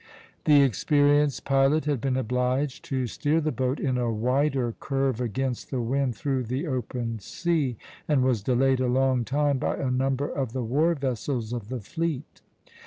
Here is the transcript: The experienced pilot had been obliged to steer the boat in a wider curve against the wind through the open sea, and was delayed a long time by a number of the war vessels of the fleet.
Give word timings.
The 0.45 0.63
experienced 0.63 1.45
pilot 1.45 1.85
had 1.85 2.01
been 2.01 2.17
obliged 2.17 2.83
to 2.85 3.05
steer 3.05 3.39
the 3.39 3.51
boat 3.51 3.79
in 3.79 3.99
a 3.99 4.11
wider 4.11 4.73
curve 4.79 5.21
against 5.21 5.69
the 5.69 5.79
wind 5.79 6.15
through 6.15 6.45
the 6.45 6.65
open 6.65 7.19
sea, 7.19 7.77
and 8.07 8.23
was 8.23 8.41
delayed 8.41 8.79
a 8.79 8.87
long 8.87 9.23
time 9.23 9.59
by 9.59 9.77
a 9.77 9.91
number 9.91 10.27
of 10.27 10.53
the 10.53 10.63
war 10.63 10.95
vessels 10.95 11.53
of 11.53 11.69
the 11.69 11.81
fleet. 11.81 12.41